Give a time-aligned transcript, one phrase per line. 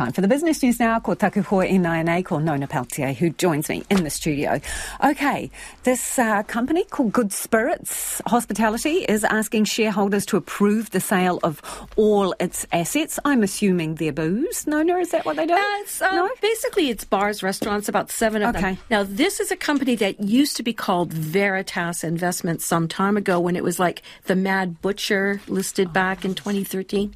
[0.00, 0.98] Time for the business news now.
[0.98, 4.58] Ko taku hoa nai ko Nona Pelletier, who joins me in the studio.
[5.04, 5.50] Okay,
[5.82, 11.60] this uh, company called Good Spirits Hospitality is asking shareholders to approve the sale of
[11.96, 13.18] all its assets.
[13.26, 14.66] I'm assuming they're booze.
[14.66, 15.52] Nona, is that what they do?
[15.52, 16.30] Uh, it's, uh, no?
[16.40, 18.76] Basically, it's bars, restaurants, about seven of Okay.
[18.76, 18.78] them.
[18.90, 23.38] Now, this is a company that used to be called Veritas Investments some time ago
[23.38, 27.14] when it was like the Mad Butcher listed back in 2013.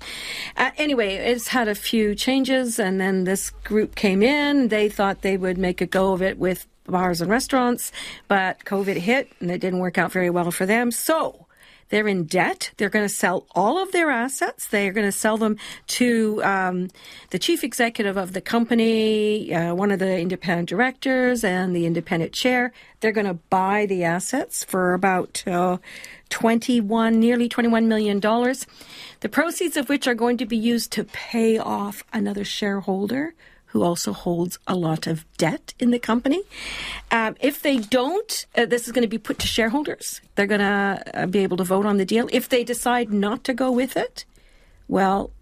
[0.58, 4.68] Uh, anyway, it's had a few changes, and then this group came in.
[4.68, 7.92] They thought they would make a go of it with bars and restaurants,
[8.28, 10.90] but COVID hit and it didn't work out very well for them.
[10.90, 11.43] So,
[11.88, 12.72] they're in debt.
[12.76, 14.66] They're going to sell all of their assets.
[14.66, 15.56] They are going to sell them
[15.88, 16.88] to um,
[17.30, 22.32] the chief executive of the company, uh, one of the independent directors, and the independent
[22.32, 22.72] chair.
[23.00, 25.78] They're going to buy the assets for about uh,
[26.30, 28.66] 21, nearly 21 million dollars.
[29.20, 33.34] The proceeds of which are going to be used to pay off another shareholder
[33.74, 36.40] who also holds a lot of debt in the company.
[37.10, 40.20] Um, if they don't, uh, this is going to be put to shareholders.
[40.36, 42.28] They're going to uh, be able to vote on the deal.
[42.32, 44.24] If they decide not to go with it,
[44.86, 45.32] well,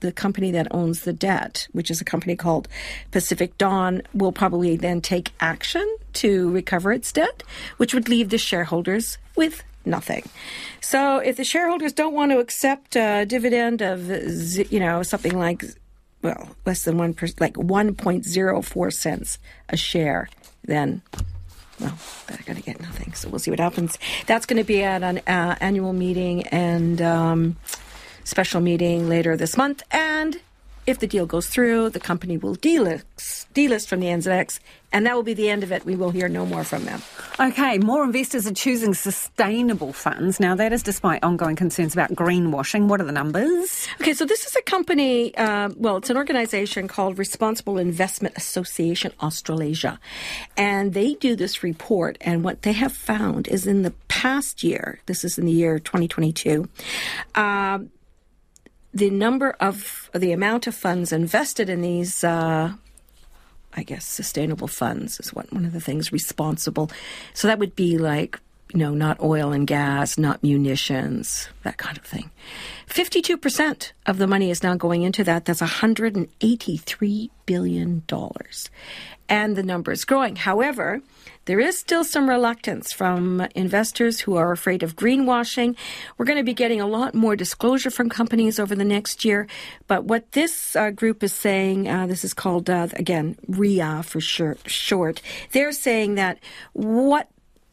[0.00, 2.68] the company that owns the debt, which is a company called
[3.10, 7.42] Pacific Dawn, will probably then take action to recover its debt,
[7.78, 10.28] which would leave the shareholders with nothing.
[10.82, 14.10] So if the shareholders don't want to accept a dividend of,
[14.70, 15.64] you know, something like,
[16.22, 20.28] well, less than one, like 1.04 cents a share,
[20.64, 21.02] then
[21.80, 23.12] well, they're going to get nothing.
[23.14, 23.98] So we'll see what happens.
[24.26, 27.56] That's going to be at an uh, annual meeting and um,
[28.24, 29.82] special meeting later this month.
[29.90, 30.11] And
[30.86, 34.58] if the deal goes through, the company will delist, delist from the NZX,
[34.92, 35.84] and that will be the end of it.
[35.84, 37.00] We will hear no more from them.
[37.40, 40.38] Okay, more investors are choosing sustainable funds.
[40.40, 42.88] Now, that is despite ongoing concerns about greenwashing.
[42.88, 43.88] What are the numbers?
[44.00, 49.12] Okay, so this is a company, um, well, it's an organization called Responsible Investment Association
[49.20, 49.98] Australasia.
[50.56, 55.00] And they do this report, and what they have found is in the past year,
[55.06, 56.68] this is in the year 2022,
[57.34, 57.90] um,
[58.94, 62.72] the number of, the amount of funds invested in these, uh,
[63.74, 66.90] I guess, sustainable funds is what one of the things responsible.
[67.32, 68.38] So that would be like,
[68.72, 72.30] you know, not oil and gas, not munitions, that kind of thing.
[72.88, 75.44] 52% of the money is now going into that.
[75.44, 78.02] That's $183 billion.
[79.28, 80.36] And the number is growing.
[80.36, 81.00] However,
[81.44, 85.76] there is still some reluctance from investors who are afraid of greenwashing.
[86.16, 89.48] We're going to be getting a lot more disclosure from companies over the next year.
[89.86, 94.20] But what this uh, group is saying, uh, this is called, uh, again, RIA for
[94.20, 96.38] short, short, they're saying that
[96.74, 97.28] what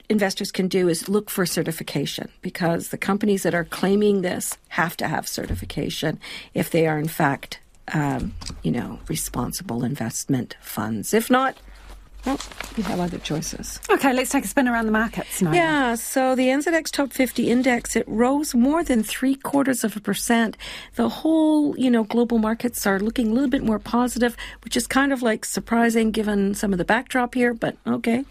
[0.10, 4.98] investors can do is look for certification because the companies that are claiming this have
[4.98, 6.20] to have certification
[6.54, 7.60] if they are in fact
[7.94, 8.34] um,
[8.64, 11.14] you know responsible investment funds.
[11.14, 11.58] If not
[12.26, 12.40] well
[12.78, 15.42] you have other choices Okay, let's take a spin around the markets.
[15.42, 15.52] now.
[15.52, 20.00] yeah, so the NZX Top 50 index, it rose more than three quarters of a
[20.00, 20.56] percent.
[20.96, 24.88] The whole, you know, global markets are looking a little bit more positive, which is
[24.88, 28.24] kind of like surprising given some of the backdrop here, but okay.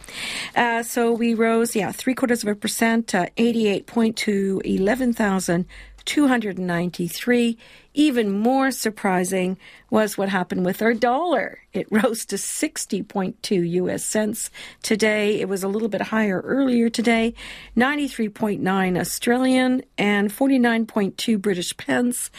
[0.57, 4.63] Uh, so we rose, yeah, three quarters of a percent, uh, 88 point to
[6.09, 7.59] 11,293.
[7.95, 9.59] Even more surprising
[9.91, 11.61] was what happened with our dollar.
[11.73, 14.51] It rose to 60.2 US cents
[14.83, 15.41] today.
[15.41, 17.35] It was a little bit higher earlier today,
[17.77, 22.31] 93.9 Australian and 49.2 British pence,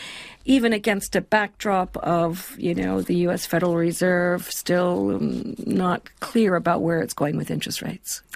[0.46, 6.56] even against a backdrop of, you know, the US Federal Reserve still um, not clear
[6.56, 8.24] about where it's going with interest rates.